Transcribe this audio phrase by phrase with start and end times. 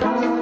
[0.00, 0.41] Radha.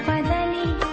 [0.00, 0.91] 画在你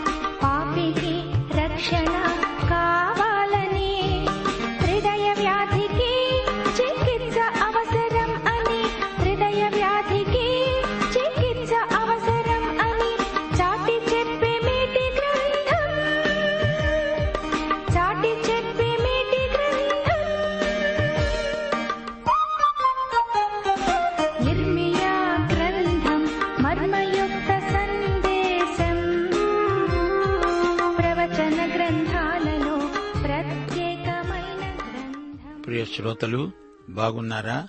[36.00, 36.52] శ్రోతలు
[36.90, 37.68] బాగున్నారా?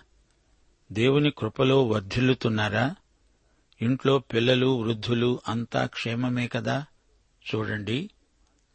[0.93, 2.95] దేవుని కృపలో వర్ధిల్లుతున్నారా?
[3.83, 6.85] ఇంట్లో పిల్లలు వృద్ధులు అంతా క్షేమమే కదా?
[7.55, 8.11] చూడండి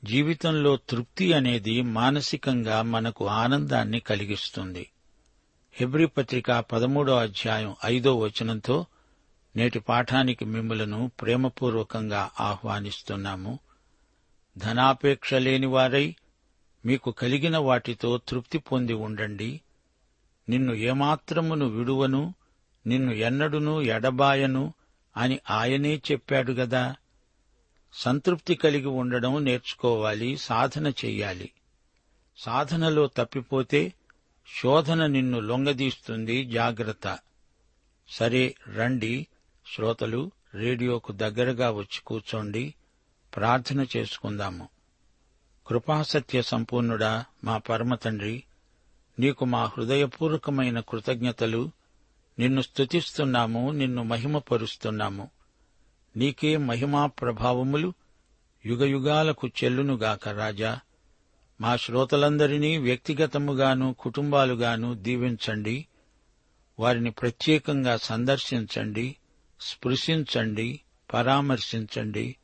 [0.04, 4.92] జీవితంలో తృప్తి అనేది మానసికంగా మనకు ఆనందాన్ని కలిగిస్తుంది.
[5.74, 8.86] హెబ్రి పత్రిక పదమూడో అధ్యాయం ఐదో వచనంతో
[9.56, 13.60] నేటి పాఠానికి మిమ్మలను ప్రేమపూర్వకంగా ఆహ్వానిస్తున్నాము.
[14.58, 16.16] ధనాపేక్ష లేని వారై
[16.86, 19.62] మీకు కలిగిన వాటితో తృప్తి పొంది ఉండండి.
[20.50, 22.34] నిన్ను ఏమాత్రమును విడువను
[22.88, 24.74] నిన్ను ఎన్నడును ఎడబాయను
[25.18, 26.96] అని ఆయనే చెప్పాడు గదా.
[27.94, 31.52] సంతృప్తి కలిగి ఉండడం నేర్చుకోవాలి సాధన చెయ్యాలి.
[32.38, 33.94] సాధనలో తప్పిపోతే
[34.62, 37.20] శోధన నిన్ను లొంగదీస్తుంది జాగ్రత్త.
[38.10, 39.28] సరే రండి.
[39.76, 42.74] శ్రోతలు రేడియోకు దగ్గరగా వచ్చి కూర్చోండి.
[43.36, 44.75] ప్రార్థన చేసుకుందాము.
[45.68, 48.44] కృపాసత్య సంపూర్ణుడా మా పరమతండ్రి
[49.20, 51.72] నీకు మా హృదయపూర్వకమైన కృతజ్ఞతలు.
[52.40, 55.30] నిన్ను స్తుతిస్తున్నాము నిన్ను మహిమపరుస్తున్నాము.
[56.18, 57.94] నీకే మహిమా ప్రభావములు
[58.66, 60.80] యుగయుగాలకు చెల్లునుగాక రాజా.
[61.62, 65.88] మా శ్రోతలందరినీ వ్యక్తిగతముగాను కుటుంబాలుగాను దీవించండి.
[66.80, 69.16] వారిని ప్రత్యేకంగా సందర్శించండి
[69.62, 70.82] స్పృశించండి
[71.14, 72.36] పరామర్శించండి.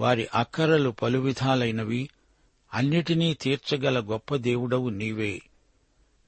[0.00, 2.08] వారి అక్కరలు పలు విధాలైనవి
[2.74, 5.42] అన్నిటినీ తీర్చగల గొప్ప దేవుడవు నీవే.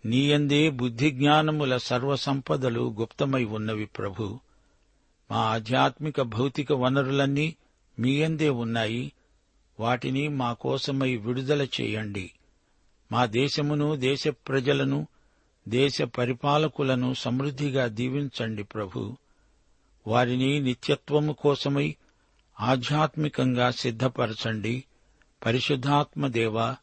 [0.07, 4.41] నీయందే బుద్ధిజ్ఞానముల సర్వసంపదలు గుప్తమై ఉన్నవి ప్రభు.
[5.31, 7.57] మా ఆధ్యాత్మిక భౌతిక వనరులన్నీ
[7.99, 9.13] మీయందే ఉన్నాయి.
[9.81, 12.33] వాటిని మా కోసమై విడుదల చేయండి.
[13.13, 15.07] మా దేశమును దేశ ప్రజలను
[15.69, 19.17] దేశ పరిపాలకులను సమృద్ధిగా దీవించండి ప్రభు.
[20.07, 21.97] వారిని నిత్యత్వము కోసమై
[22.61, 24.85] ఆధ్యాత్మికంగా సిద్ధపరచండి.
[25.47, 26.77] పరిశుద్ధాత్మదేవా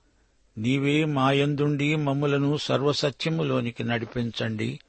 [0.58, 4.80] నీవే మాయందుండి మమ్ములను సర్వసత్యములోనికి నడిపించండి.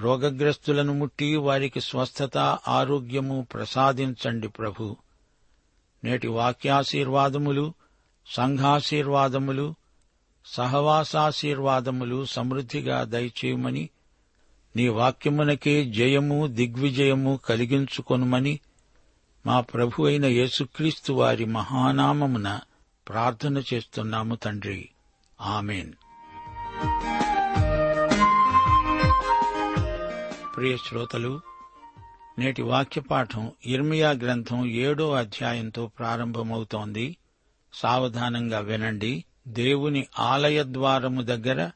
[0.00, 4.96] రోగగ్రస్తులను ముట్టి వారికి స్వస్థత ఆరోగ్యము ప్రసాదించండి ప్రభు.
[6.04, 7.74] నేటి వాక్యాశీర్వాదములు
[8.26, 9.74] సంఘాశీర్వాదములు
[10.46, 13.88] సహవాసాశీర్వాదములు సమృద్ధిగా దయచేయమని
[14.76, 18.60] నీ వాక్యమునకే జయము దిగ్విజయము కలిగించుకొనుమని
[19.46, 22.60] మా ప్రభు అయిన యేసుక్రీస్తు వారి మహానామమున
[23.08, 24.88] ప్రార్థన చేస్తున్నాము తండ్రి.
[25.40, 25.92] ఆమెన్.
[30.56, 31.40] ప్రియ శ్రోతలు
[32.38, 37.16] నేటి వాక్యపాఠం ఇర్మియా గ్రంథం ఏడో అధ్యాయంతో ప్రారంభమవుతోంది.
[37.72, 39.24] సావధానంగా వినండి.
[39.48, 41.70] దేవుని ఆలయ ద్వారము దగ్గర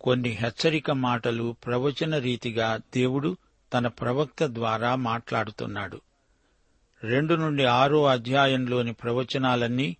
[0.00, 3.36] కొన్ని హెచ్చరిక మాటలు ప్రవచన రీతిగా దేవుడు
[3.72, 6.00] తన ప్రవక్త ద్వారా మాట్లాడుతున్నాడు.
[7.04, 9.96] రెండు నుండి ఆరో అధ్యాయంలోని ప్రవచనాలన్నీ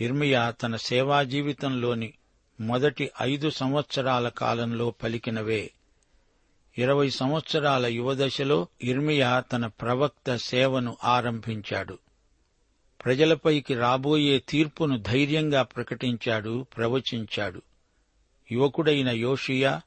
[0.00, 2.12] ఇర్మియా తన సేవా జీవితంలోని
[2.60, 5.70] మొదటి ఐదు సంవత్సరాల కాలంలో పలికినవే.
[6.78, 11.98] ఇరవై సంవత్సరాల యువదశలో ఇర్మియా తన ప్రవక్త సేవను ఆరంభించాడు.
[13.04, 17.62] ప్రజలపైకి రాబోయే తీర్పును ధైర్యంగా ప్రకటించాడు ప్రవచించాడు.
[18.52, 19.80] యువకుడైన యోషియా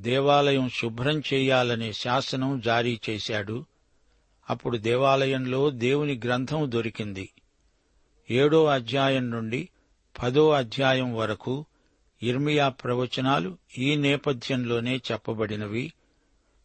[0.00, 3.64] దేవాలయం శుభ్రం చేయాలనే శాసనం జారీ చేశాడు.
[4.50, 7.28] అప్పుడు దేవాలయంలో దేవుని గ్రంథం దొరికింది.
[8.30, 9.68] ఏడో అధ్యాయం నుండి
[10.22, 11.64] పదో అధ్యాయం వరకు
[12.22, 15.92] ఇర్మియా ప్రవచనాలు ఈ నేపథ్యంలోనే చెప్పబడినవి.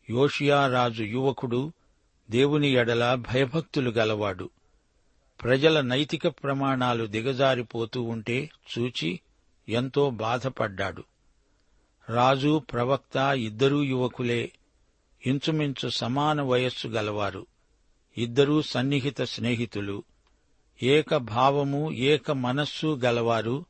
[0.10, 1.74] యోషియా రాజు యువకుడు
[2.32, 4.50] దేవుని ఎడల భయభక్తులు గలవాడు.
[5.44, 9.20] ప్రజల నైతిక ప్రమాణాలు దిగజారిపోతూ ఉంటే చూచి
[9.70, 11.04] ఎంతో బాధపడ్డాడు.
[12.10, 14.52] రాజు ప్రవక్త ఇద్దరూ యువకులే.
[15.26, 17.46] ఇంచుమించు సమాన వయస్సు గలవారు.
[18.18, 20.04] ఇద్దరూ సన్నిహిత స్నేహితులు.
[20.82, 23.66] ఏక భావము ఏక మనస్సు గలవారు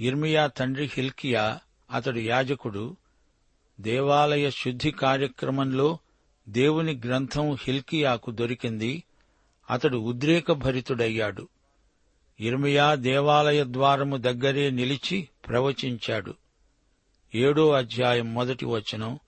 [0.00, 1.60] ఇర్మియా తండ్రి హిల్కియా
[1.90, 2.96] అతడు యాజకుడు.
[3.80, 5.98] దేవాలయ శుద్ధి కార్యక్రమంలో
[6.48, 9.04] దేవుని గ్రంథం హిల్కియాకు దొరికింది.
[9.70, 11.48] అతడు ఉద్రేకభరితుడయ్యాడు.
[12.40, 16.34] ఇర్మియా దేవాలయ ద్వారము దగ్గరే నిలిచి ప్రవచించాడు.
[17.34, 19.18] ఏడో అధ్యాయం మొదటి వచనం.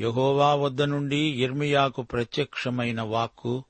[0.00, 3.64] యహోవా వద్ద నుండి ఇర్మియాకు ప్రత్యక్షమైన వాక్కు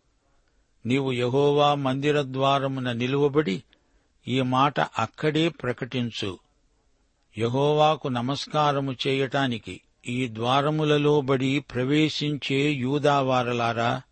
[0.87, 3.63] నీవు యహోవా మందిర ద్వారమున నిలువబడి
[4.29, 6.39] ఈ మాట అక్కడే ప్రకటించు.
[7.39, 14.03] యహోవాకు నమస్కారము చేయటానికి ఈ ద్వారములలో బడి ప్రవేశించే యూదావారలారా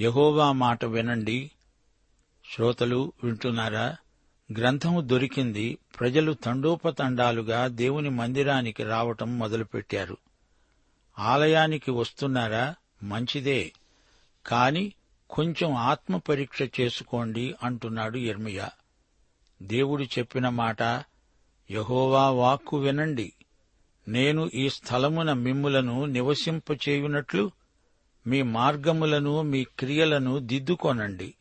[0.00, 1.50] యహోవా మాట వినండి.
[2.54, 3.96] శ్రోతలు వింటున్నారా?
[4.58, 5.78] గ్రంథము దొరికింది.
[6.00, 10.16] ప్రజలు తండోపతండాలుగా దేవుని మందిరానికి రావటం మొదలుపెట్టారు.
[11.18, 12.74] ఆలయానికి వస్తున్నారా?
[13.02, 13.72] మంచిదే.
[14.46, 14.92] కాని
[15.30, 18.70] కొంచెం ఆత్మ పరీక్ష చేసుకోండి అంటున్నాడు ఎర్మియా
[19.62, 20.82] దేవుడు చెప్పిన మాట
[21.70, 23.32] యహోవా వాక్కు వినండి.
[24.08, 27.50] నేను ఈ స్థలమున మిమ్ములను నివసింపచేయునట్లు
[28.26, 31.34] మీ మార్గములను మీ క్రియలను దిద్దుకొనండి.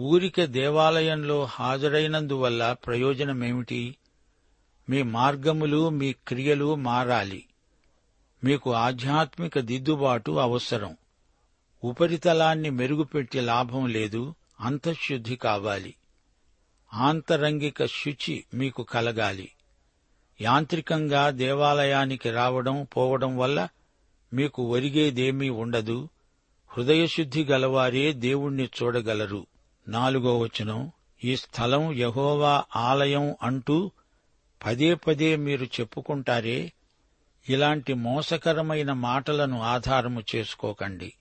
[0.00, 3.96] ఊరిక దేవాలయంలో హాజరైనందువల్ల ప్రయోజనమేమిటి?
[4.90, 7.46] మీ మార్గములు మీ క్రియలు మారాలి.
[8.44, 10.96] మీకు ఆధ్యాత్మిక దిద్దుబాటు అవసరం.
[11.84, 15.94] ఉపరితలాన్ని మెరుగుపెట్టే లాభం లేదు అంతఃశుద్ధి కావాలి.
[16.94, 19.52] ఆంతరంగిక శుచి మీకు కలగాలి.
[20.40, 23.68] యాంత్రికంగా దేవాలయానికి రావడం పోవడం వల్ల
[24.32, 26.08] మీకు ఒరిగేదేమీ ఉండదు
[26.68, 29.46] హృదయశుద్ధి గలవారే దేవుణ్ణి చూడగలరు.
[29.88, 30.92] నాలుగో వచనం
[31.24, 33.90] ఈ స్థలం యహోవా ఆలయం అంటూ
[34.66, 36.72] పదే పదే మీరు చెప్పుకుంటారే
[37.48, 41.12] ఇలాంటి మోసకరమైన మాటలను ఆధారము చేసుకోకండి.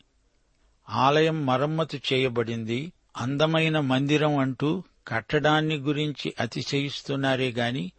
[0.89, 2.91] ఆలయం మరమ్మతు చేయబడింది.
[3.17, 7.91] అందమైన మందిరం అంటూ కట్టడాన్ని గురించి అతిశయిస్తున్నారే గాని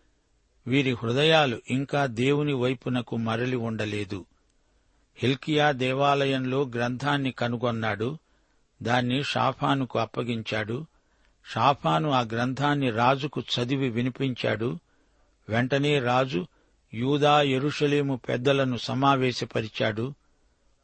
[0.66, 4.24] వీరి హృదయాలు ఇంకా దేవుని వైపునకు మరలి ఉండలేదు.
[5.16, 8.18] హిల్కియా దేవాలయంలో గ్రంథాన్ని కనుగొన్నాడు.
[8.82, 10.86] దాన్ని షాఫానుకు అప్పగించాడు.
[11.54, 14.78] షాఫాను ఆ గ్రంథాన్ని రాజుకు చదివి వినిపించాడు.
[15.48, 16.46] వెంటనే రాజు
[16.94, 20.14] యూదా ఎరుషలేము పెద్దలను సమావేశపరిచాడు.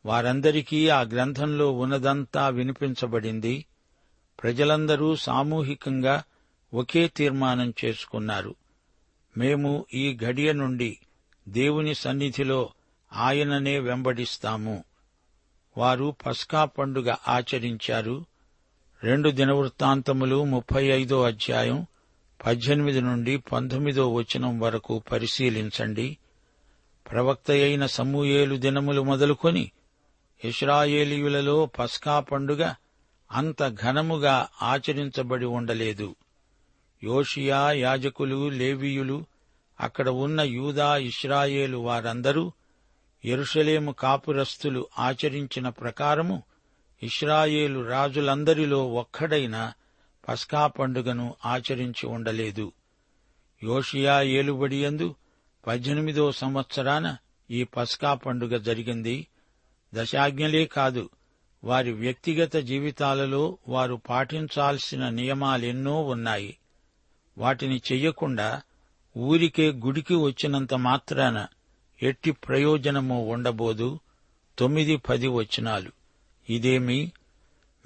[0.04, 3.64] వారందరికీ ఆ గ్రంథంలో ఉన్నదంతా వినిపించబడింది.
[4.42, 6.22] ప్రజలందరూ సామూహికంగా
[6.74, 8.54] ఒకే తీర్మానం చేసుకున్నారు.
[9.38, 10.98] మేము ఈ గడియ నుండి
[11.48, 12.70] దేవుని సన్నిధిలో
[13.12, 14.84] ఆయననే వెంబడిస్తాము.
[15.76, 18.24] వారు పస్కా పండుగ ఆచరించారు.
[19.02, 21.86] రెండు దినవృత్తాంతములు ముప్పై ఐదో అధ్యాయం
[22.46, 26.18] పద్దెనిమిది నుండి పంతొమ్మిదో వచనం వరకు పరిశీలించండి.
[27.10, 29.70] ప్రవక్త అయిన సమూయేలు దినములు మొదలుకొని
[30.44, 32.74] ఇస్రాయేలీయులలో పస్కా పండుగ
[33.32, 36.14] అంత ఘనముగా ఆచరించబడి ఉండలేదు.
[37.04, 39.24] యోషియా యాజకులు లేవీయులు
[39.80, 42.52] అక్కడ ఉన్న యూదా ఇస్రాయేలు వారందరూ
[43.24, 46.42] ఎరుషలేము కాపురస్తులు ఆచరించిన ప్రకారము
[47.02, 49.72] ఇస్రాయేలు రాజులందరిలో ఒక్కడైన
[50.28, 52.72] పస్కా పండుగను ఆచరించి ఉండలేదు.
[53.62, 55.14] యోషియా ఏలుబడియందు
[55.66, 57.16] పద్దెనిమిదో సంవత్సరాన
[57.50, 59.26] ఈ పస్కా పండుగ జరిగింది.
[59.94, 61.10] దశాజ్ఞలే కాదు
[61.64, 66.58] వారి వ్యక్తిగత జీవితాలలో వారు పాటించాల్సిన నియమాలెన్నో ఉన్నాయి.
[67.38, 68.62] వాటిని చెయ్యకుండా
[69.16, 71.46] ఊరికే గుడికి వచ్చినంత మాత్రాన
[72.02, 74.00] ఎట్టి ప్రయోజనము ఉండబోదు.
[74.58, 75.90] తొమ్మిది పది వచనాలు.
[76.48, 77.12] ఇదేమి?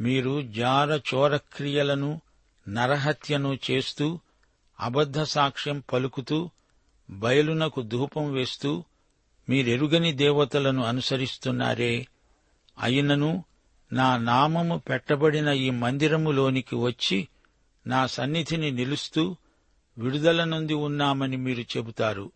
[0.01, 2.21] మీరు జార చోరక్రియలను
[2.69, 4.19] నరహత్యను చేస్తూ
[4.81, 6.51] అబద్ధ సాక్ష్యం పలుకుతూ
[7.11, 8.85] బయలునకు ధూపం వేస్తూ
[9.49, 12.07] మీరెరుగని దేవతలను అనుసరిస్తున్నారే.
[12.79, 13.45] అయినను
[13.93, 17.29] నా నామము పెట్టబడిన ఈ మందిరములోనికి వచ్చి
[17.87, 19.37] నా సన్నిధిని నిలుస్తూ
[19.99, 22.33] విడుదల నుండి ఉన్నామని మీరు చెబుతారు.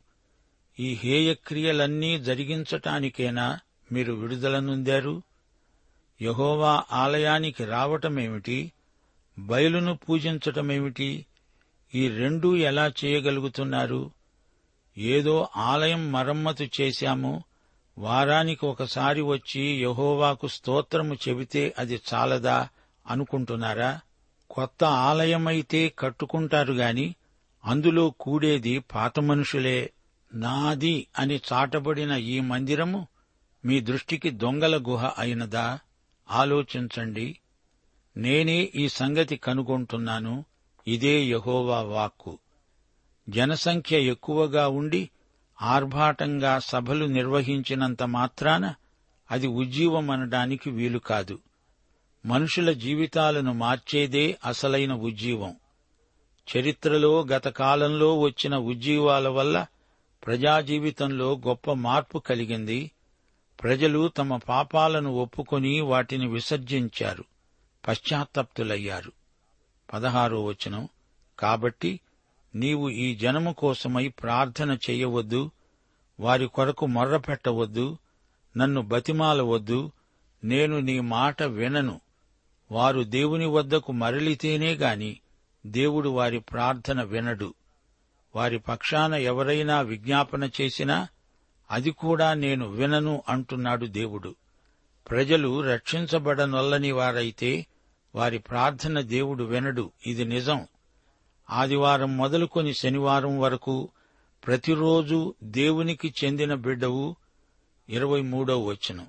[0.81, 3.59] ఈ హేయక్రియలన్నీ జరిగించటానికేనా
[3.93, 5.23] మీరు విడుదల నుందారు?
[6.23, 8.73] యహోవా ఆలయానికి రావటమేమిటి?
[9.39, 11.27] బయలును పూజించటమేమిటి?
[11.95, 14.11] ఈ రెండూ ఎలా చేయగలుగుతున్నారు?
[14.99, 17.45] ఏదో ఆలయం మరమ్మతు చేశాము.
[17.99, 22.69] వారానికి ఒకసారి వచ్చి యహోవాకు స్తోత్రము చెబితే అది చాలదా
[23.07, 24.01] అనుకుంటున్నారా?
[24.51, 27.15] కొత్త ఆలయమైతే కట్టుకుంటారు గాని
[27.65, 29.91] అందులో కూడేది పాత మనుషులే
[30.35, 33.09] నాది అని చాటబడిన ఈ మందిరము
[33.65, 35.79] మీ దృష్టికి దొంగల గుహ అయినదా?
[36.31, 37.39] ఆలోచించండి.
[38.17, 40.45] నేనే ఈ సంగతి కనుగొంటున్నాను.
[40.87, 42.39] ఇదే యహోవా వాక్కు.
[43.31, 45.11] జనసంఖ్య ఎక్కువగా ఉండి
[45.63, 48.75] ఆర్భాటంగా సభలు నిర్వహించినంత మాత్రాన
[49.31, 51.39] అది ఉజ్జీవమనడానికి వీలు కాదు.
[52.27, 55.57] మనుషుల జీవితాలను మార్చేదే అసలైన ఉజ్జీవం.
[56.57, 59.67] చరిత్రలో గత కాలంలో వచ్చిన ఉజ్జీవాల వల్ల
[60.27, 62.91] ప్రజాజీవితంలో గొప్ప మార్పు కలిగింది.
[63.63, 67.25] ప్రజలు తమ పాపాలను ఒప్పుకొని వాటిని విసర్జించారు.
[67.89, 69.13] పశ్చాత్తప్తులయ్యారు.
[69.93, 70.89] పదహారో వచనం.
[71.39, 72.01] కాబట్టి
[72.55, 75.51] నీవు ఈ జనము కోసమై ప్రార్థన చెయ్యవద్దు
[76.21, 77.99] వారి కొరకు మొర్రపెట్టవద్దు
[78.57, 79.93] నన్ను బతిమాలవద్దు
[80.45, 82.01] నేను నీ మాట వినను.
[82.73, 85.21] వారు దేవుని వద్దకు మరలితేనే గాని
[85.67, 87.55] దేవుడు వారి ప్రార్థన వినడు.
[88.37, 91.09] వారి పక్షాన ఎవరైనా విజ్ఞాపన చేసినా
[91.71, 94.35] అది కూడా నేను వినను అంటున్నాడు దేవుడు.
[95.11, 97.67] ప్రజలు రక్షించబడనొల్లని వారైతే
[98.15, 99.91] వారి ప్రార్థన దేవుడు వినడు.
[100.07, 100.67] ఇది నిజం.
[101.51, 103.89] ఆదివారం మొదలుకొని శనివారం వరకు
[104.47, 107.17] ప్రతిరోజు దేవునికి చెందిన బిడ్డవు
[107.89, 109.07] ఇరవై మూడవ వచనం.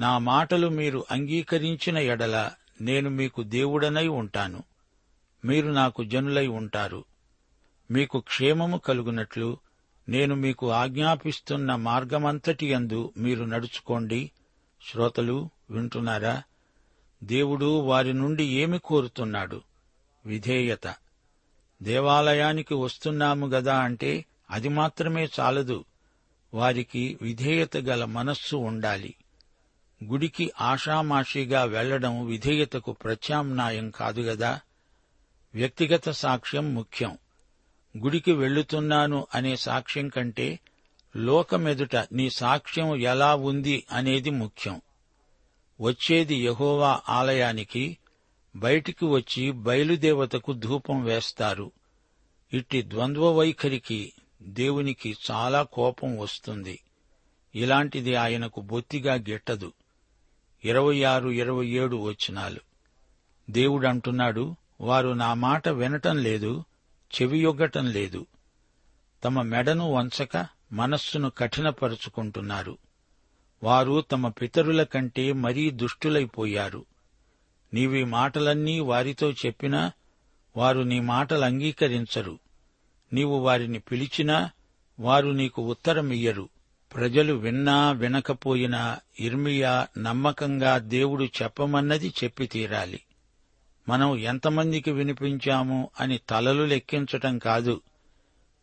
[0.00, 4.62] నా మాటలు మీరు అంగీకరించిన ఎడల నేను మీకు దేవుడనై ఉంటాను.
[5.44, 7.04] మీరు నాకు జనులై ఉంటారు.
[7.90, 9.58] మీకు క్షేమము కలుగునట్లు
[10.08, 14.30] నేను మీకు ఆజ్ఞాపిస్తున్న మార్గమంతటి యందు మీరు నడుచుకోండి.
[14.90, 16.42] శ్రోతలు వింటున్నారా?
[17.24, 19.60] దేవుడు వారి నుండి ఏమి కోరుతున్నాడు?
[20.26, 20.94] విధేయత.
[21.82, 25.84] దేవాలయానికి వస్తున్నాము గదా అంటే అది మాత్రమే చాలదు.
[26.54, 29.14] వారికి విధేయత గల మనస్సు ఉండాలి.
[30.04, 34.60] గుడికి ఆషామాషిగా వెళ్ళడం విధేయతకు ప్రత్యామ్నాయం కాదు గదా.
[35.54, 37.18] వ్యక్తిగత సాక్ష్యం ముఖ్యం.
[38.04, 40.58] గుడికి వెళ్ళుతున్నాను అనే సాక్ష్యం కంటే
[41.16, 44.80] లోకమెదుట నీ సాక్ష్యం ఎలా ఉంది అనేది ముఖ్యం.
[45.80, 47.98] వచ్చేది యహోవా ఆలయానికి
[48.56, 51.72] బయటికి వచ్చి బయలుదేవతకు ధూపం వేస్తారు.
[52.52, 56.80] ఇట్టి ద్వంద్వ వైఖరికి దేవునికి చాలా కోపం వస్తుంది.
[57.54, 59.72] ఇలాంటిది ఆయనకు బొత్తిగా గిట్టదు.
[60.64, 62.60] ఇరవై ఆరు ఇరవై ఏడు వచ్చినాలు
[63.50, 66.64] దేవుడంటున్నాడు వారు నా మాట వినటం లేదు
[67.14, 68.26] చెవియొగ్గటం లేదు.
[69.24, 72.78] తమ మెడను వంచక మనస్సును కఠినపరుచుకుంటున్నారు.
[73.62, 76.84] వారు తమ పితరుల కంటే మరీ దుష్టులైపోయారు.
[77.76, 79.92] నీవీ మాటలన్నీ వారితో చెప్పినా
[80.56, 82.38] వారు నీ మాటలు అంగీకరించరు.
[83.12, 84.50] నీవు వారిని పిలిచినా
[85.00, 86.48] వారు నీకు ఉత్తరమియ్యరు
[86.94, 93.00] ప్రజలు విన్నా వినకపోయినా ఇర్మియా నమ్మకంగా దేవుడు చెప్పమన్నది చెప్పి తీరాలి.
[93.88, 97.80] మనం ఎంతమందికి వినిపించాము అని తలలు లెక్కించటం కాదు.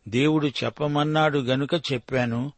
[0.08, 2.52] దేవుడు చెప్పమన్నాడు గనుక చెప్పాను.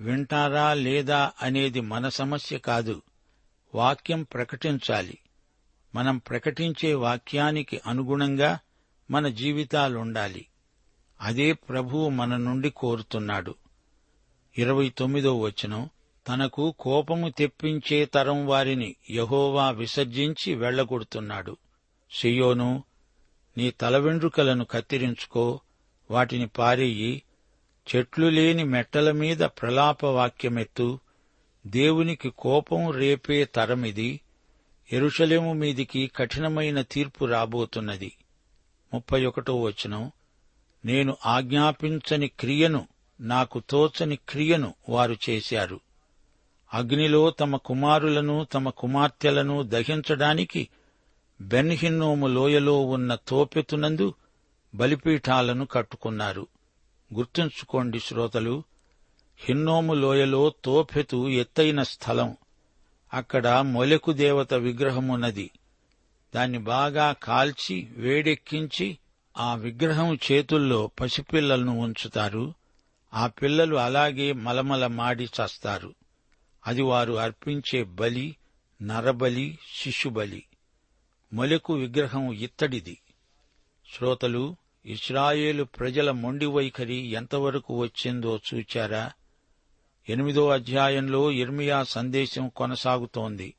[0.00, 3.02] వింటారా లేదా అనేది మన సమస్య కాదు.
[3.74, 5.18] వాక్యం ప్రకటించాలి.
[5.94, 8.58] మనం ప్రకటించే వాక్యానికి అనుగుణంగా
[9.10, 10.46] మన జీవితాలుండాలి.
[11.20, 13.54] అదే ప్రభువు మన నుండి కోరుతున్నాడు.
[14.58, 15.88] ఇరవై తొమ్మిదో వచనం
[16.28, 21.56] తనకు కోపము తెప్పించే తరం వారిని యహోవా విసర్జించి వెళ్ళగొడుతున్నాడు
[22.10, 22.84] సియోను
[23.56, 25.60] నీ తల వెండ్రుకలను కత్తిరించుకో
[26.10, 27.22] వాటిని పారేయి
[27.96, 30.98] చెట్లు లేని మెట్టల మీద ప్రలాప వాక్యమెత్తు
[31.66, 34.20] దేవునికి కోపం రేపే తరమిది
[34.92, 38.16] ఎరుషలేము మీదికి కఠినమైన తీర్పు రాబోతున్నది.
[38.94, 40.12] ముప్పై ఒకటో వచనం
[40.84, 42.88] నేను ఆజ్ఞాపించని క్రియను
[43.20, 45.80] నాకు తోచని క్రియను వారు చేశారు.
[46.74, 50.68] అగ్నిలో తమ కుమారులను తమ కుమార్తెలను దహించడానికి
[51.40, 54.14] బెన్హిన్నోము లోయలో ఉన్న తోపెతునందు
[54.74, 56.46] బలిపీఠాలను కట్టుకున్నారు.
[57.14, 58.62] గుర్తుంచుకోండి శ్రోతలు
[59.38, 62.36] హిన్నోము లోయలో తోఫెతు ఎత్తైన స్థలం.
[63.14, 65.50] అక్కడ మొలకు దేవత విగ్రహమున్నది.
[66.34, 68.98] దాన్ని బాగా కాల్చి వేడెక్కించి
[69.36, 72.54] ఆ విగ్రహం చేతుల్లో పసిపిల్లలను ఉంచుతారు.
[73.14, 75.94] ఆ పిల్లలు అలాగే మలమల మాడి చస్తారు.
[76.66, 78.36] అది వారు అర్పించే బలి
[78.82, 80.42] నరబలి శిశుబలి.
[81.32, 82.98] మొలకు విగ్రహం ఇత్తడిది.
[83.94, 89.12] శ్రోతలు ఇస్రాయేలు ప్రజల మొండి వైఖరి ఎంతవరకు వచ్చిందో చూచారా?
[90.10, 93.54] ఎనిమిదో అధ్యాయంలో ఇర్మియా సందేశం కొనసాగుతోంది.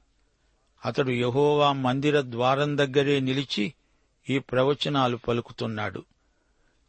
[0.85, 3.73] అతడు యహోవా మందిర ద్వారం దగ్గరే నిలిచి
[4.29, 6.03] ఈ ప్రవచనాలు పలుకుతున్నాడు.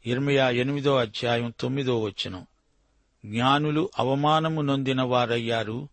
[0.06, 2.46] ఇర్మియా ఎనిమిదో అధ్యాయం తొమ్మిదో వచనం.
[3.26, 5.88] జ్ఞానులు అవమానము నొందిన వారయ్యారు.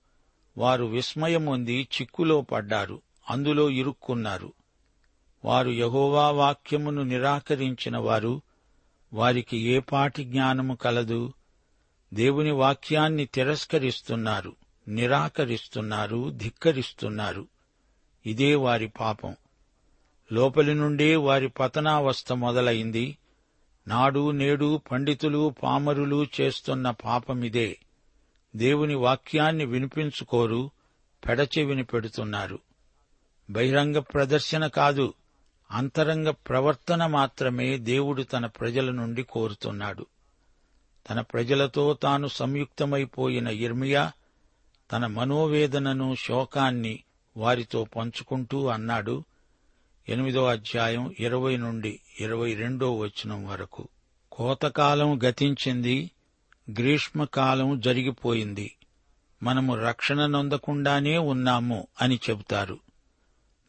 [0.58, 3.02] వారు విస్మయమొంది చిక్కులో పడ్డారు.
[3.30, 4.54] అందులో ఇరుక్కున్నారు.
[5.46, 8.42] వారు యహోవా వాక్యమును నిరాకరించిన వారు
[9.14, 11.34] వారికి ఏపాటి జ్ఞానము కలదు?
[12.13, 14.56] దేవుని వాక్యాన్ని తిరస్కరిస్తున్నారు
[14.88, 17.48] నిరాకరిస్తున్నారు ధిక్కరిస్తున్నారు.
[18.25, 19.36] ఇదే వారి పాపం.
[20.32, 23.18] లోపలి నుండే వారి పతనావస్థ మొదలైంది.
[23.88, 27.80] నాడు నేడు పండితులు పామరులు చేస్తున్న పాపమిదే.
[28.56, 30.72] దేవుని వాక్యాన్ని వినిపించుకోరు
[31.28, 32.60] పెడచెవిని పెడుతున్నారు.
[33.50, 35.13] బహిరంగ ప్రదర్శన కాదు
[35.72, 40.06] అంతరంగ ప్రవర్తన మాత్రమే దేవుడు తన ప్రజల నుండి కోరుతున్నాడు.
[41.10, 44.12] తన ప్రజలతో తాను సంయుక్తమైపోయిన ఇర్మియా
[44.91, 47.03] తన మనోవేదనను శోకాన్ని
[47.38, 49.24] వారితో పంచుకుంటూ అన్నాడు
[50.10, 53.88] ఎనిమిదో అధ్యాయం ఇరవై నుండి ఇరవై రెండో వచనం వరకు.
[54.32, 56.12] కోతకాలం గతించింది
[56.70, 58.75] గ్రీష్మకాలం జరిగిపోయింది.
[59.44, 62.79] మనము రక్షణ నొందకుండానే ఉన్నాము అని చెబుతారు.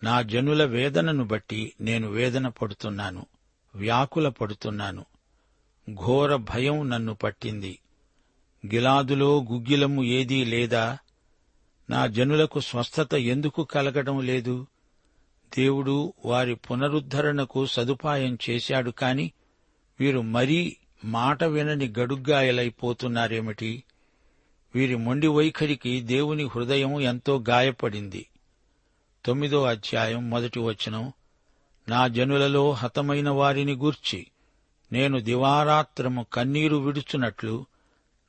[0.04, 3.26] నా జనుల వేదనను బట్టి నేను వేదన పడుతున్నాను
[3.74, 5.04] వ్యాకుల పడుతున్నాను.
[5.94, 7.78] ఘోర భయం నన్ను పట్టింది.
[8.66, 10.98] గిలాదులో గుగ్గిలము ఏదీ లేదా?
[11.90, 14.66] నా జనులకు స్వస్థత ఎందుకు కలగడం లేదు?
[15.58, 19.32] దేవుడు వారి పునరుద్ధరణకు సదుపాయం చేశాడు కాని
[20.00, 23.84] వీరు మరీ మాట వినని గడుగ్గాయలైపోతున్నారేమిటి?
[24.74, 28.26] వీరి మొండి వైఖరికి దేవుని హృదయం ఎంతో గాయపడింది.
[29.24, 31.12] తొమ్మిదో అధ్యాయం మొదటి వచనం
[31.88, 34.26] నా జనులలో హతమైన వారిని గూర్చి
[34.92, 37.66] నేను దివారాత్రము కన్నీరు విడుచున్నట్లు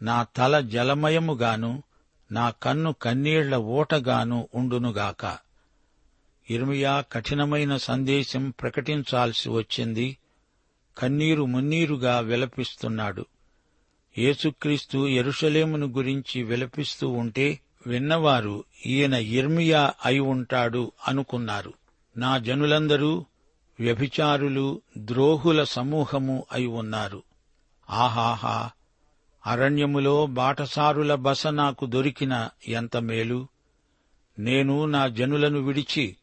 [0.01, 1.83] నా తల జలమయముగాను
[2.31, 5.37] నా కన్ను కన్నీళ్ళ ఊటగాను ఉండునుగాక.
[6.49, 10.17] ఇర్మియా కఠినమైన సందేశం ప్రకటించాల్సి వచ్చింది.
[10.97, 13.25] కన్నీరు మున్నీరుగా విలపిస్తున్నాడు.
[14.17, 21.73] యేసుక్రీస్తు ఎరుషలేమును గురించి విలపిస్తూ ఉంటే విన్నవారు ఈయన ఇర్మియా అయి ఉంటాడు అనుకున్నారు.
[22.17, 23.25] నా జనులందరూ
[23.79, 27.23] వ్యభిచారులు ద్రోహుల సమూహము అయి ఉన్నారు.
[27.89, 28.71] ఆహాహా!
[29.45, 33.47] అరణ్యములో బాటసారుల బస నాకు దొరికిన ఎంత మేలు?
[34.39, 36.15] నేను నా జనులను విడిచి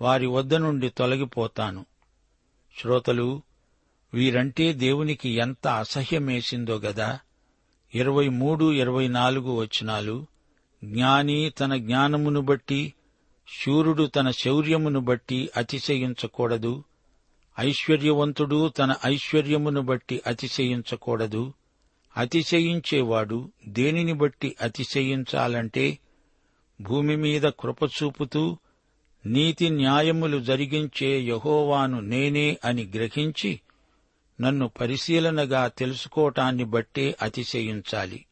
[0.00, 1.86] వారి వద్ద నుండి తొలగిపోతాను.
[2.76, 3.42] శ్రోతలు
[4.14, 7.18] వీరంటే దేవునికి ఎంత అసహ్యమేసిందో గదా!
[7.94, 10.26] ఇరవై మూడు ఇరవై నాలుగు వచనాలు
[10.84, 12.94] జ్ఞాని తన జ్ఞానమును బట్టి
[13.48, 16.84] శూరుడు తన శౌర్యమును బట్టి అతిశయించకూడదు.
[17.60, 21.52] ఐశ్వర్యవంతుడు తన ఐశ్వర్యమును బట్టి అతిశయించకూడదు.
[22.16, 25.98] అతిశయించేవాడు దేనిని బట్టి అతిశయించాలంటే
[26.80, 28.56] భూమి మీద కృపచూపుతూ
[29.26, 33.60] నీతి న్యాయములు జరిగించే యహోవాను నేనే అని గ్రహించి
[34.40, 38.26] నన్ను పరిశీలనగా తెలుసుకోటాన్ని బట్టే అతిశయించాలి.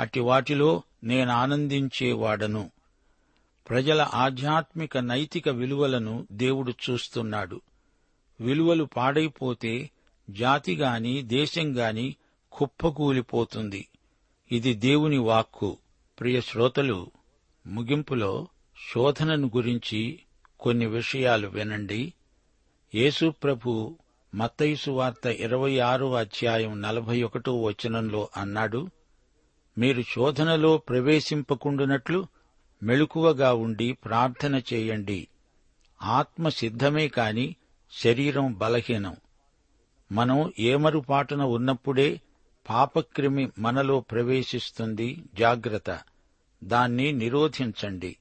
[0.00, 2.70] అటి వాటిలో నేనానందించేవాడను.
[3.68, 7.60] ప్రజల ఆధ్యాత్మిక నైతిక విలువలను దేవుడు చూస్తున్నాడు.
[8.40, 9.90] విలువలు పాడైపోతే
[10.30, 12.16] జాతిగాని దేశంగాని
[12.52, 13.88] కుప్పకూలిపోతుంది.
[14.52, 15.78] ఇది దేవుని వాక్కు.
[16.20, 17.10] ప్రియ శ్రోతలు
[17.66, 18.48] ముగింపులో
[18.94, 20.20] శోధనను గురించి
[20.60, 22.12] కొన్ని విషయాలు వినండి.
[22.94, 23.98] యేసుప్రభు
[24.34, 28.90] మత్తయిసు వార్త ఇరవై ఆరో అధ్యాయం నలభై ఒకటో వచనంలో అన్నాడు
[29.78, 32.26] మీరు శోధనలో ప్రవేశింపకుండునట్లు
[32.82, 35.28] మెళుకువగా ఉండి ప్రార్థన చేయండి.
[36.02, 37.56] ఆత్మ సిద్ధమే కాని
[37.90, 39.16] శరీరం బలహీనం.
[40.12, 42.20] మనం ఏమరుపాటున ఉన్నప్పుడే
[42.68, 45.22] పాపక్రిమి మనలో ప్రవేశిస్తుంది.
[45.34, 46.00] జాగ్రత్త.
[46.64, 48.16] దాన్ని నిరోధించండి.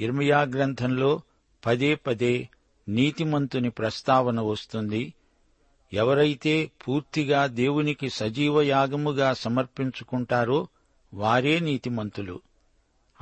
[0.00, 1.20] ఇర్మియా గ్రంథంలో
[1.66, 2.48] పదే పదే
[2.88, 5.14] నీతిమంతుని ప్రస్తావన వస్తుంది.
[5.92, 10.68] ఎవరైతే పూర్తిగా దేవునికి సజీవయాగముగా సమర్పించుకుంటారో
[11.14, 12.40] వారే నీతిమంతులు.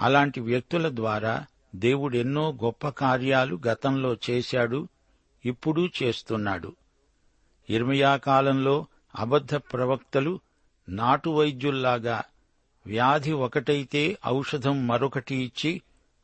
[0.03, 4.89] అలాంటి వ్యక్తుల ద్వారా దేవుడెన్నో గొప్ప కార్యాలు గతంలో చేశాడు
[5.45, 6.77] ఇప్పుడు చేస్తున్నాడు.
[7.71, 8.87] ఇర్మియా కాలంలో
[9.17, 10.41] అబద్ధ ప్రవక్తలు
[10.89, 12.23] నాటు వైద్యుల్లాగా
[12.87, 15.83] వ్యాధి ఒకటైతే ఔషధం మరొకటి ఇచ్చి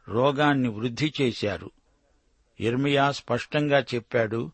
[0.09, 1.71] రోగాన్ని వృద్ధి చేశారు.
[2.61, 4.51] ఇర్మియా స్పష్టంగా చెప్పాడు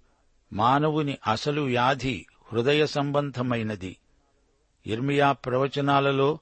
[0.53, 3.97] మానవుని అసలు వ్యాధి హృదయ సంబంధమైనది.
[4.87, 6.39] ఇర్మియా ప్రవచనాలలో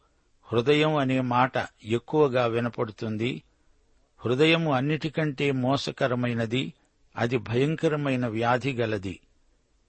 [0.53, 1.53] హృదయం అనే మాట
[1.85, 3.43] ఎక్కువగా వినపడుతుంది.
[4.25, 6.73] హృదయము అన్నిటికంటే మోసకరమైనది
[7.17, 9.21] అది భయంకరమైన వ్యాధి గలది.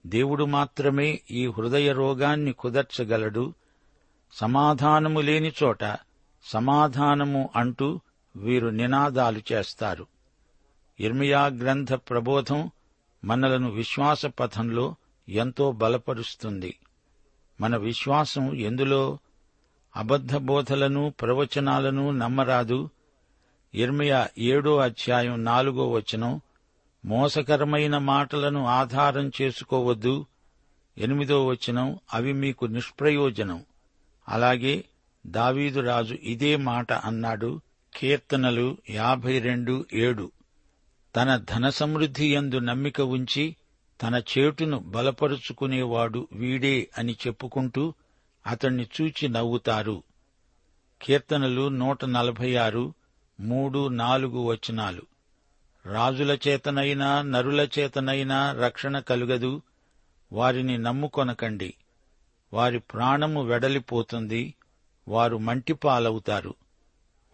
[0.06, 3.54] దేవుడు మాత్రమే ఈ హృదయ రోగాన్ని కుదర్చగలడు.
[4.32, 5.96] సమాధానము లేని చోట
[6.44, 8.00] సమాధానము అంటూ
[8.36, 10.06] వీరు నినాదాలు చేస్తారు.
[11.00, 12.70] ఇర్మియా గ్రంథ ప్రబోధం
[13.24, 14.94] మనలను విశ్వాస పథంలో
[15.28, 16.78] ఎంతో బలపరుస్తుంది.
[17.60, 19.18] మన విశ్వాసం ఎందులో?
[19.96, 22.90] అబద్ధ బోధలను ప్రవచనాలను నమ్మరాదు.
[23.74, 26.40] ఇర్మియా ఏడో అధ్యాయం నాలుగో వచనం
[27.04, 30.26] మోసకరమైన మాటలను ఆధారం చేసుకోవద్దు.
[30.98, 33.64] ఎనిమిదో వచనం అవి మీకు నిష్ప్రయోజనం.
[34.28, 34.84] అలాగే
[35.26, 37.60] దావీదు రాజు ఇదే మాట అన్నాడు
[37.96, 40.30] కీర్తనలు యాభై రెండు ఏడు.
[41.16, 43.56] తన ధన సమృద్ధి యందు నమ్మిక ఉంచి
[44.02, 47.94] తన చేటును బలపరుచుకునేవాడు వీడే అని చెప్పుకుంటూ
[48.46, 50.02] అతణ్ణి చూచి నవ్వుతారు.
[51.02, 52.94] కీర్తనలు నూట నలభై ఆరు
[53.40, 55.02] మూడు నాలుగు వచనాలు.
[55.86, 59.62] రాజుల చేతనైనా నరుల చేతనైనా రక్షణ కలుగదు.
[60.32, 61.74] వారిని నమ్ముకొనకండి.
[62.52, 64.54] వారి ప్రాణము వెడలిపోతుంది.
[65.08, 66.54] వారు మంటిపాలవుతారు.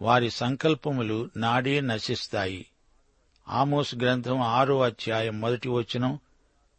[0.01, 2.65] వారి సంకల్పములు నాడే నశిస్తాయి.
[3.47, 6.19] ఆమోస్ గ్రంథం ఆరో అధ్యాయం మొదటి వచనం.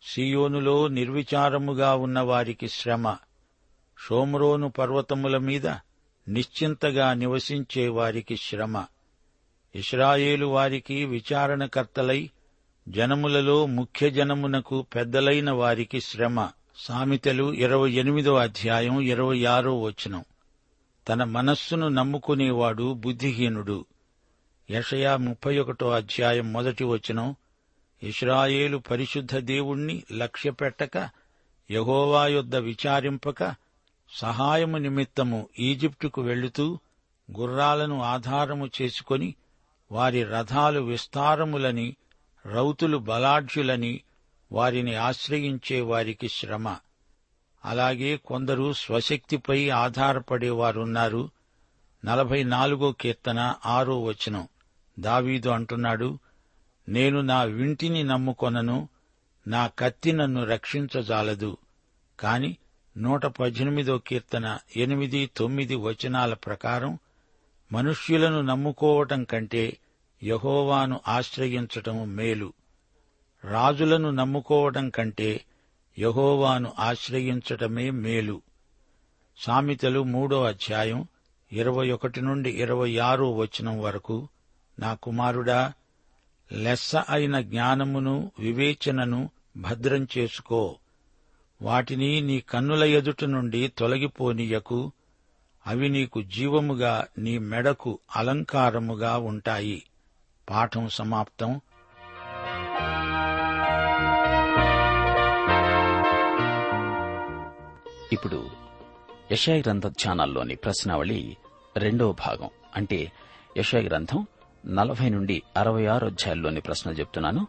[0.02, 3.16] సియోనులో నిర్విచారముగా ఉన్న వారికి శ్రమ.
[4.08, 5.66] షోమ్రోను పర్వతముల మీద
[6.28, 8.84] నిశ్చింతగా నివసించే వారికి శ్రమ.
[9.74, 12.30] ఇస్రాయేలు వారికి విచారణకర్తలై
[12.88, 16.50] జనములలో ముఖ్య జనమునకు పెద్దలైన వారికి శ్రమ.
[16.76, 20.24] సామెతలు ఇరవై ఎనిమిదో అధ్యాయం ఇరవై ఆరో వచనం.
[21.08, 23.84] తన మనస్సును నమ్ముకునేవాడు బుద్ధిహీనుడు.
[24.70, 27.36] యషయా ముప్పై ఒకటో అధ్యాయం మొదటి వచనం.
[28.02, 31.08] ఇస్రాయేలు పరిశుద్ధ దేవుణ్ణి లక్ష్యపెట్టక
[31.70, 33.61] యహోవా యొద్ద విచారింపక
[34.12, 36.78] సహాయము నిమిత్తము ఈజిప్టుకు వెళుతూ
[37.36, 39.34] గుర్రాలను ఆధారము చేసుకొని
[39.92, 41.96] వారి రథాలు విస్తారములని
[42.46, 44.00] రౌతులు బలాఢ్యులని
[44.52, 46.76] వారిని ఆశ్రయించే వారికి శ్రమ.
[47.64, 51.30] అలాగే కొందరు స్వశక్తిపై ఆధారపడేవారున్నారు.
[52.04, 54.48] నలభై నాలుగో కీర్తన ఆరో వచనం.
[54.98, 56.18] దావీదు అంటున్నాడు
[56.88, 58.88] నేను నా వింటిని నమ్ముకొనను
[59.46, 61.56] నా కత్తి నన్ను రక్షించజాలదు.
[62.20, 62.56] కాని
[62.98, 66.98] నూట పద్దెనిమిదో కీర్తన ఎనిమిది తొమ్మిది వచనాల ప్రకారం
[67.72, 69.78] మనుష్యులను నమ్ముకోవటం కంటే
[70.24, 72.52] యహోవాను ఆశ్రయించటం మేలు.
[73.44, 75.44] రాజులను నమ్ముకోవటం కంటే
[75.98, 78.42] యహోవాను ఆశ్రయించటమే మేలు.
[79.38, 81.06] సామెతలు మూడో అధ్యాయం
[81.52, 84.28] ఇరవై ఒకటి నుండి ఇరవై ఆరో వచనం వరకు
[84.78, 85.72] నా కుమారుడా
[86.52, 90.78] లెస్స అయిన జ్ఞానమును వివేచనను భద్రం చేసుకో.
[91.62, 94.92] వాటిని నీ కన్నుల ఎదుట నుండి తొలగిపోనీయకు.
[95.66, 99.82] అవి నీకు జీవముగా నీ మెడకు అలంకారముగా ఉంటాయి.
[100.50, 101.60] పాఠం సమాప్తం.
[108.12, 108.50] ఇప్పుడు
[109.32, 111.36] యశాయ గ్రంథ ధ్యానాల్లోని ప్రశ్నావళి
[111.76, 112.50] రెండవ భాగం.
[112.76, 113.12] అంటే
[113.58, 114.26] యశాయ గ్రంథం
[114.66, 117.46] నలభై నుండి అరవై ఆరు అధ్యాయాల్లోని ప్రశ్నలు చెప్తున్నాను.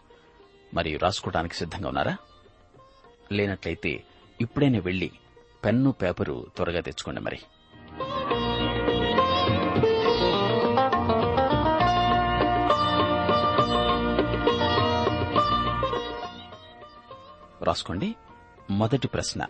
[0.73, 2.17] మరియు రాసుకోవడానికి సిద్ధంగా ఉన్నారా?
[3.33, 4.03] లేనట్లయితే
[4.41, 5.11] ఇప్పుడైనా వెళ్ళి
[5.65, 7.39] పెన్ను పేపరు త్వరగా తెచ్చుకోండి మరి.
[17.63, 18.15] రాసుకోండి.
[18.69, 19.45] మొదటి ప్రశ్న.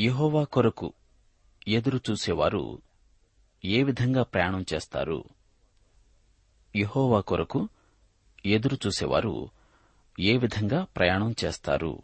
[0.00, 0.92] యహోవా కొరకు
[1.68, 2.82] ఎదురు చూసేవారు
[3.64, 5.24] ఏ విధంగా ప్రయాణం చేస్తారు?
[6.76, 7.68] యహోవా కొరకు
[8.46, 9.48] ఎదురు చూసేవారు
[10.20, 12.02] ఏ విధంగా ప్రయాణం చేస్తారు?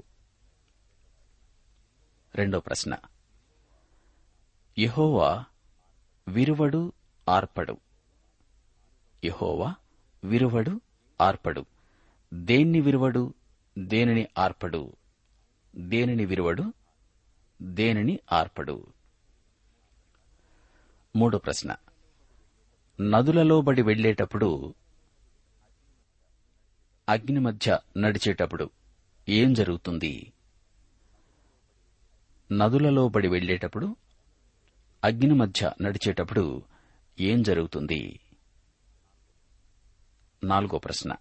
[2.34, 2.96] రెండో ప్రశ్న.
[4.78, 5.44] యహోవా
[6.28, 6.92] విరువడు
[7.28, 7.76] ఆర్పడు.
[9.24, 9.74] యహోవా
[10.24, 10.80] విరువడు
[11.20, 11.66] ఆర్పడు.
[12.34, 13.34] దేన్ని విరువడు?
[13.78, 14.96] దేనిని ఆర్పడు?
[15.76, 16.72] దేనిని విరువడు?
[17.62, 18.86] దేనిని ఆర్పడు?
[21.16, 21.76] మూడో ప్రశ్న.
[23.00, 24.74] నదులలో బడి వెళ్ళేటప్పుడు
[27.08, 28.70] అగ్ని మధ్య నడిచేటప్పుడు
[29.28, 30.32] ఏం జరుగుతుంది?
[32.52, 33.96] నదులలో పడి వెళ్ళేటప్పుడు
[35.04, 36.62] అగ్ని మధ్య నడిచేటప్పుడు
[37.20, 38.20] ఏం జరుగుతుంది?
[40.44, 41.14] నాలుగో ప్రశ్న.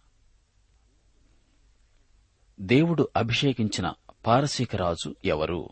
[2.60, 3.94] దేవుడు అభిషేకించిన
[4.28, 5.70] పారసీక రాజు ఎవరు?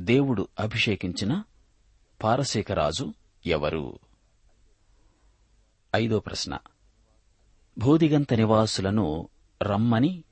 [0.00, 1.42] దేవుడు అభిషేకించిన
[2.22, 3.14] పారసీక రాజు
[3.46, 3.98] ఎవరు?
[5.96, 6.58] ఐదో ప్రశ్న.
[7.78, 9.28] భూదిగంత నివాసులను
[9.62, 10.24] రమ్మని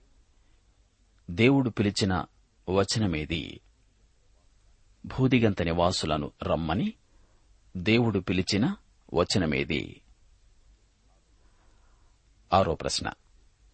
[1.30, 2.24] దేవుడు పిలిచిన
[2.68, 3.60] వచనమేది?
[5.06, 6.92] భూదిగంత నివాసులను రమ్మని
[7.76, 8.76] దేవుడు పిలిచిన
[9.14, 10.00] వచనమేది?
[12.52, 13.12] ఆరో ప్రశ్న.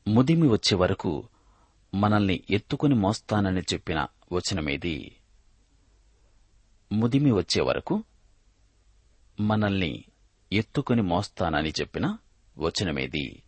[0.09, 1.29] ముదిమి వచ్చే వరకు
[1.95, 5.17] మనల్ని ఎత్తుకుని మోస్తానని చెప్పిన వచనమేది?
[6.93, 8.05] ముదిమి వచ్చే వరకు
[9.41, 10.05] మనల్ని
[10.53, 12.19] ఎత్తుకుని మోస్తానని చెప్పిన
[12.59, 13.43] వచనమేది?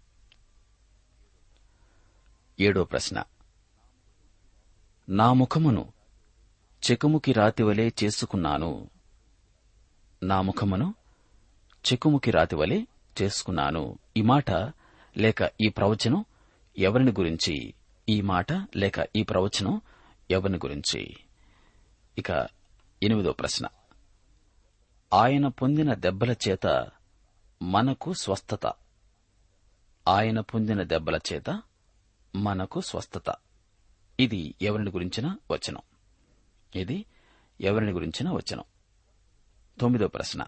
[2.60, 3.22] ఏడో ప్రశ్న.
[5.08, 5.92] నా ముఖమును
[6.90, 8.90] చెకుముకి రాతివలే చేసుకున్నాను.
[10.22, 10.94] నా ముఖమును
[11.92, 12.86] చెకుముకి రాతివలే
[13.22, 13.98] చేసుకున్నాను.
[14.16, 14.50] ఈ మాట
[15.16, 16.24] లేక ఈ ప్రవచనం
[16.78, 17.74] ఎవరిని గురించి?
[18.08, 19.80] ఈ మాట లేక ఈ ప్రవచనం
[20.30, 21.16] ఎవరిని గురించి?
[22.18, 22.30] ఇక
[23.02, 23.66] ఎనిమిదో ప్రశ్న.
[25.14, 26.90] ఆయన పొందిన దెబ్బల చేత
[27.62, 28.66] మనకు స్వస్థత.
[30.08, 31.62] ఆయన పొందిన దెబ్బల చేత
[32.36, 33.34] మనకు స్వస్థత.
[34.20, 35.80] ఇది ఎవరిని గురించిన వచనం.
[36.74, 37.04] ఇది
[37.60, 38.64] ఎవరిని గురించిన వచనం.
[39.80, 40.46] తొమ్మిదో ప్రశ్న.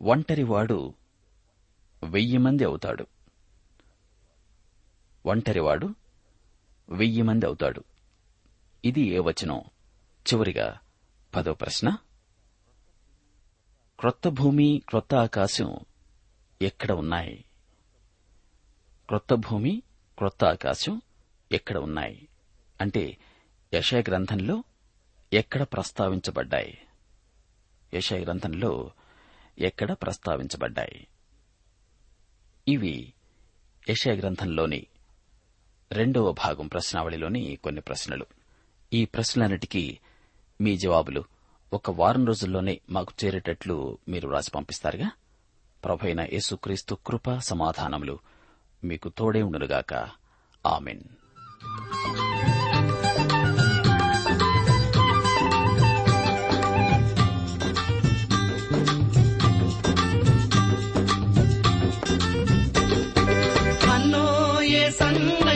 [0.00, 0.94] ఒంటరివాడు
[2.04, 3.06] వెయ్యి మంది అవుతాడు.
[5.26, 5.94] ఒంటరివాడు
[6.88, 7.84] వెయ్యి మంది అవుతాడు.
[8.84, 9.58] ఇది ఏ వచనం?
[10.32, 10.78] చివరిగా
[11.36, 11.98] పదో ప్రశ్న.
[14.00, 15.78] క్రొత్త భూమి క్రొత్త ఆకాశం
[16.62, 17.44] ఎక్కడ ఉన్నాయి?
[19.08, 19.82] క్రొత్త భూమి
[20.18, 21.02] క్రొత్త ఆకాశం
[21.52, 22.28] ఎక్కడ ఉన్నాయి?
[22.80, 23.18] అంటే
[23.74, 24.64] యశయ గ్రంథంలో
[25.32, 26.78] ఎక్కడ ప్రస్తావించబడ్డాయి?
[27.94, 28.90] యశయ గ్రంథంలో
[29.58, 31.06] ఎక్కడ ప్రస్తావించబడ్డాయి?
[32.68, 33.12] ఇవి
[33.90, 34.86] యశయ గ్రంథంలోని
[35.92, 38.26] రెండవ భాగం ప్రశ్నావళిలోని కొన్ని ప్రశ్నలు.
[38.92, 39.98] ఈ ప్రశ్నలన్నిటికీ
[40.60, 41.24] మీ జవాబులు
[41.72, 45.10] ఒక వారం రోజుల్లోనే మాకు చేరేటట్లు మీరు రాసి పంపిస్తారుగా?
[45.84, 48.18] ప్రభైన యేసుక్రీస్తు కృప సమాధానములు
[48.84, 49.94] మీకు తోడే ఉండునుగాక.
[50.66, 51.02] ఆమెన్.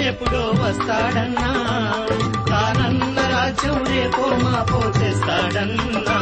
[0.07, 1.51] ఎప్పుడో వస్తాడన్నా
[2.51, 6.22] తానన్న రాజ్యం రేపో మా పోతేస్తాడన్నా